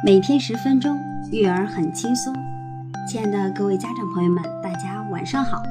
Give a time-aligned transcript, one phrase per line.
[0.00, 0.98] 每天十分钟，
[1.30, 2.34] 育儿很轻松。
[3.08, 5.62] 亲爱的各位家长朋友们，大家晚上好，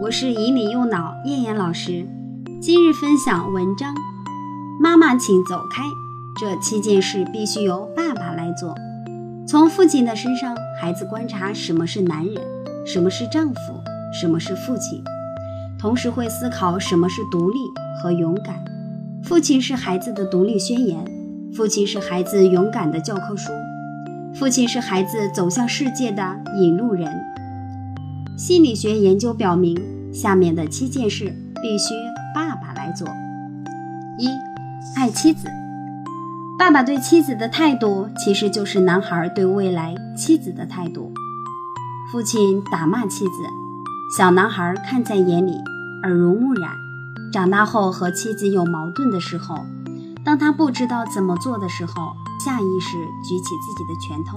[0.00, 2.06] 我是引领右脑燕燕老师。
[2.62, 3.94] 今日分享文章：
[4.80, 5.82] 妈妈请走开，
[6.40, 8.74] 这七件事必须由爸爸来做。
[9.46, 12.36] 从父亲的身上，孩子观察什么是男人，
[12.86, 13.60] 什么是丈夫，
[14.18, 15.04] 什么是父亲，
[15.78, 17.58] 同时会思考什么是独立
[18.02, 18.64] 和勇敢。
[19.22, 21.04] 父亲是孩子的独立宣言，
[21.54, 23.52] 父亲是孩子勇敢的教科书。
[24.36, 27.08] 父亲是孩子走向世界的引路人。
[28.36, 29.80] 心理学研究表明，
[30.12, 31.26] 下面的七件事
[31.62, 31.94] 必须
[32.34, 33.06] 爸爸来做：
[34.18, 34.28] 一、
[34.96, 35.46] 爱妻子。
[36.58, 41.12] 爸爸对妻子的态度，其实就是男孩对未来妻子的态度。
[42.10, 43.32] 父亲打骂妻子，
[44.18, 45.52] 小男孩看在眼里，
[46.02, 46.70] 耳濡目染。
[47.32, 49.64] 长大后和妻子有矛盾的时候，
[50.24, 51.92] 当他不知道怎么做的时候。
[52.44, 54.36] 下意识举起自己的拳头，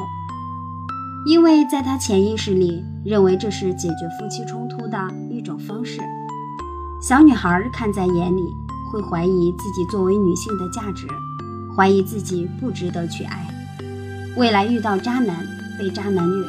[1.25, 4.97] 因为在他潜意识里认为这是解决夫妻冲突的
[5.29, 5.99] 一种方式。
[7.01, 8.55] 小女孩看在眼里，
[8.89, 11.05] 会怀疑自己作为女性的价值，
[11.75, 13.45] 怀疑自己不值得去爱。
[14.37, 15.45] 未来遇到渣男
[15.77, 16.47] 被渣男虐，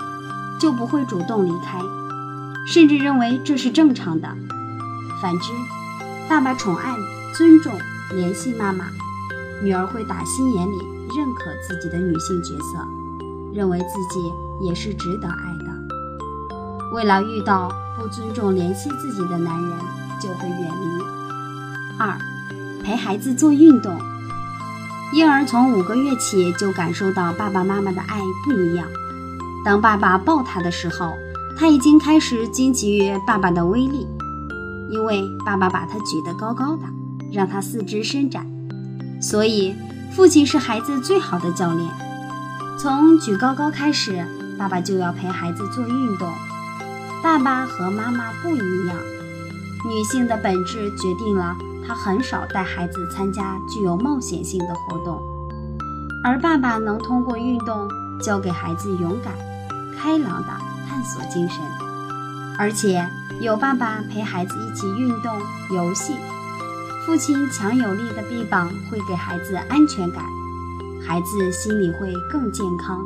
[0.61, 1.81] 就不会主动离开，
[2.73, 4.29] 甚至认为这是正常的。
[5.21, 5.53] 反之，
[6.29, 6.95] 爸爸宠爱、
[7.37, 7.73] 尊重、
[8.15, 8.85] 联系妈妈，
[9.63, 10.99] 女儿会打心眼里。
[11.17, 12.79] 认可自己的女性角色，
[13.51, 14.21] 认为自己
[14.61, 15.65] 也是值得爱的。
[16.93, 19.73] 为了遇到不尊重、怜惜自己的男人，
[20.21, 21.03] 就会远离。
[21.99, 22.19] 二，
[22.85, 23.99] 陪孩子做运动。
[25.15, 28.87] 婴儿从五个月起就感受到爸爸妈妈的爱不一样。
[29.65, 31.15] 当爸爸抱他的时候，
[31.57, 34.07] 他已经开始惊奇于爸爸的威力，
[34.91, 36.83] 因为爸爸把他举得高高的，
[37.33, 38.47] 让他四肢伸展，
[39.21, 39.75] 所以。
[40.11, 41.89] 父亲是孩子最好的教练。
[42.81, 44.27] 从举高高开始，
[44.59, 46.29] 爸爸就要陪孩子做运动。
[47.23, 48.97] 爸爸和妈妈不一样，
[49.87, 51.55] 女性的本质决定了
[51.87, 55.23] 她很少带孩子参加具有冒险性的活动，
[56.25, 57.89] 而爸爸能通过运动
[58.21, 59.33] 教给孩子勇敢、
[59.97, 60.49] 开朗的
[60.89, 61.61] 探索精神。
[62.59, 63.07] 而且
[63.41, 65.39] 有爸爸陪孩子一起运动、
[65.71, 66.15] 游戏。
[67.09, 70.23] 父亲强有力的臂膀会给孩子安全感，
[71.03, 73.01] 孩子心里会更健康。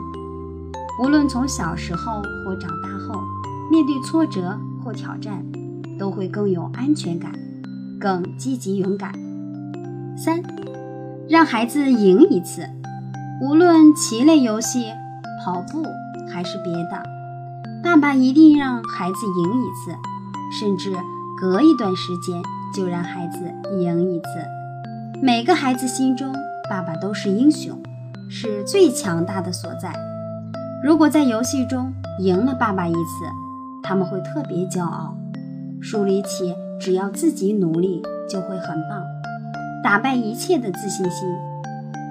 [0.98, 3.22] 无论从小时候或长大后，
[3.70, 5.46] 面对挫折或挑战，
[6.00, 7.30] 都会更有安全感，
[8.00, 9.12] 更积极勇敢。
[10.16, 10.42] 三，
[11.28, 12.68] 让孩子赢一次，
[13.40, 14.86] 无论棋类游戏、
[15.44, 15.84] 跑步
[16.28, 17.00] 还是别的，
[17.84, 19.96] 爸爸一定让孩子赢一次，
[20.58, 20.92] 甚至
[21.40, 22.42] 隔一段时间。
[22.74, 23.38] 就让孩子
[23.78, 24.26] 赢一次。
[25.20, 26.34] 每个孩子心中，
[26.68, 27.78] 爸爸都是英雄，
[28.28, 29.92] 是最强大的所在。
[30.82, 33.24] 如果在游戏中赢了爸爸一次，
[33.82, 35.16] 他们会特别骄傲，
[35.80, 39.02] 树立起只要自己努力就会很棒，
[39.82, 41.28] 打败一切的自信心。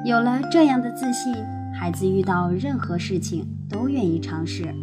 [0.06, 1.34] 有了这样的自信，
[1.74, 4.74] 孩子遇到任何事情都愿意尝试。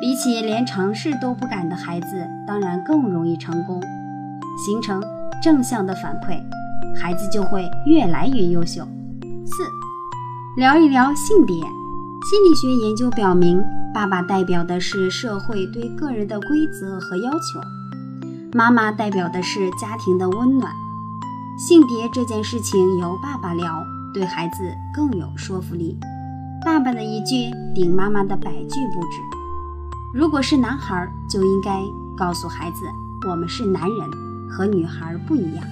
[0.00, 3.82] 比起连尝试都不敢的孩子，当然更容易成功。
[4.64, 5.02] 形成
[5.42, 6.38] 正向的反馈，
[6.94, 8.86] 孩子就会越来越优秀。
[9.46, 9.62] 四，
[10.56, 11.56] 聊一聊性别。
[11.56, 17.60] 心理学研究表明，爸爸代表的是社会对个人的规则和要求，
[18.52, 20.70] 妈妈代表的是家庭的温暖。
[21.58, 23.82] 性别这件事情由爸爸聊，
[24.12, 24.56] 对孩子
[24.94, 25.98] 更有说服力。
[26.64, 29.18] 爸爸的一句顶妈妈的百句不止。
[30.12, 31.82] 如果是男孩，就应该
[32.16, 32.86] 告诉孩子
[33.28, 34.10] ：“我们是男人。”
[34.50, 35.64] 和女孩不一样，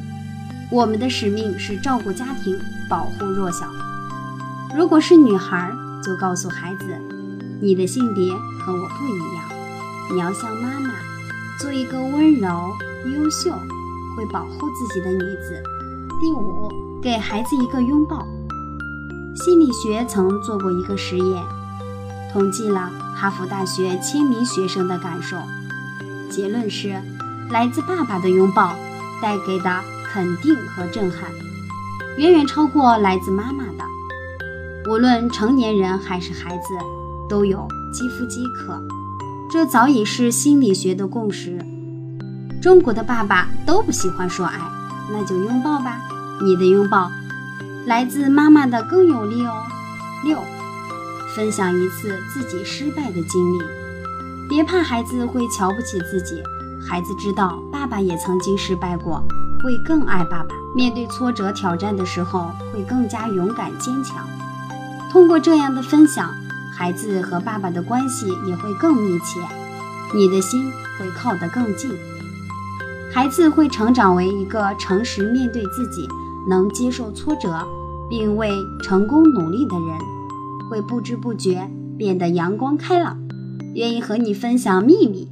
[0.70, 2.56] 我们的使命是照顾家庭，
[2.88, 3.66] 保护弱小。
[4.76, 5.72] 如果是女孩，
[6.04, 6.84] 就告诉孩子，
[7.60, 9.44] 你的性别和我不一样，
[10.12, 10.90] 你要像妈妈，
[11.58, 12.48] 做一个温柔、
[13.12, 13.50] 优秀、
[14.16, 15.62] 会保护自己的女子。
[16.20, 16.70] 第五，
[17.02, 18.26] 给孩子一个拥抱。
[19.34, 21.42] 心理学曾做过一个实验，
[22.32, 25.36] 统计了哈佛大学千名学生的感受，
[26.30, 27.00] 结论是。
[27.50, 28.74] 来自爸爸的拥抱
[29.22, 29.80] 带给的
[30.12, 31.30] 肯定和震撼，
[32.18, 34.90] 远远超过来自妈妈的。
[34.90, 36.74] 无论成年人还是孩子，
[37.28, 38.80] 都有肌肤饥渴，
[39.50, 41.58] 这早已是心理学的共识。
[42.60, 44.58] 中国的爸爸都不喜欢说爱，
[45.10, 46.00] 那就拥抱吧。
[46.42, 47.10] 你的拥抱
[47.86, 49.62] 来自妈妈的更有力哦。
[50.24, 50.38] 六，
[51.34, 53.62] 分享一次自己失败的经历，
[54.48, 56.42] 别怕孩子会瞧不起自己。
[56.88, 59.22] 孩子知道爸爸也曾经失败过，
[59.62, 60.54] 会更爱爸爸。
[60.74, 64.26] 面对挫折挑战的时候，会更加勇敢坚强。
[65.10, 66.30] 通过这样的分享，
[66.74, 69.40] 孩子和爸爸的关系也会更密切，
[70.14, 71.90] 你的心会靠得更近。
[73.12, 76.08] 孩子会成长为一个诚实面对自己、
[76.48, 77.66] 能接受挫折
[78.08, 78.50] 并为
[78.82, 79.98] 成功努力的人，
[80.70, 83.18] 会不知不觉变得阳光开朗，
[83.74, 85.30] 愿意和你分享秘密，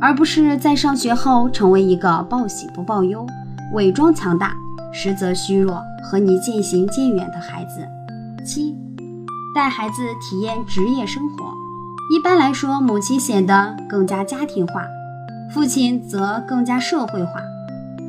[0.00, 3.26] 而不是在上学后成为一个报喜不报忧、
[3.72, 4.52] 伪装强大
[4.92, 7.86] 实则虚弱、和你渐行渐远的孩子。
[8.44, 8.76] 七，
[9.54, 11.44] 带孩子体验职业生活，
[12.14, 14.82] 一般来说，母亲显得更加家庭化。
[15.52, 17.40] 父亲则更加社会化，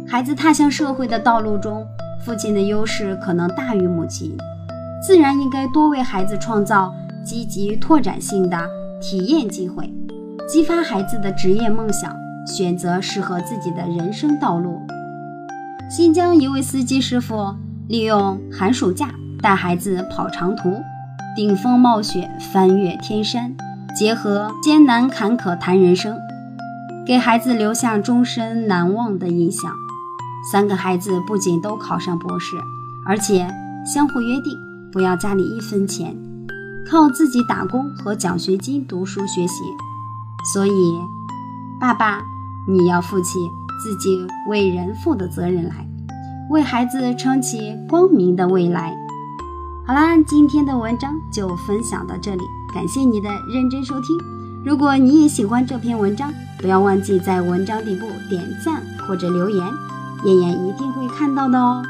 [0.07, 1.86] 孩子踏向社会的道路中，
[2.25, 4.36] 父亲的优势可能大于母亲，
[5.01, 6.94] 自然应该多为孩子创造
[7.24, 8.60] 积极拓展性的
[9.00, 9.92] 体验机会，
[10.47, 12.15] 激发孩子的职业梦想，
[12.45, 14.81] 选择适合自己的人生道路。
[15.89, 17.53] 新疆一位司机师傅
[17.89, 19.09] 利用寒暑假
[19.41, 20.81] 带孩子跑长途，
[21.35, 23.53] 顶风冒雪翻越天山，
[23.94, 26.17] 结合艰难坎坷谈人生。
[27.05, 29.69] 给孩子留下终身难忘的印象。
[30.50, 32.55] 三个孩子不仅都考上博士，
[33.05, 33.45] 而且
[33.85, 34.57] 相互约定
[34.93, 36.15] 不要家里一分钱，
[36.89, 39.63] 靠自己打工和奖学金读书学习。
[40.44, 41.00] 所以，
[41.80, 42.22] 爸爸，
[42.68, 43.39] 你要负起
[43.84, 45.88] 自己为人父的责任来，
[46.50, 48.95] 为孩子撑起光明的未来。
[49.86, 52.44] 好啦，今天的文章就分享到这里，
[52.74, 54.18] 感谢你的认真收听。
[54.66, 59.66] 如果你也喜欢这篇文章，不要忘记在文章底部点赞或者留言，
[60.25, 61.84] 燕燕一定会看到的哦。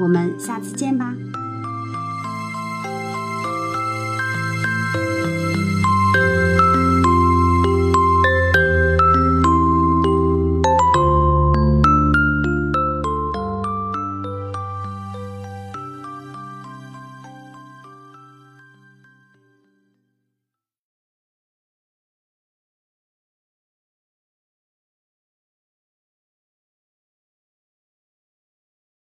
[0.00, 1.12] 我们下次见吧。